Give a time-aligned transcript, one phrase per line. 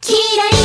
[0.00, 0.59] キラリ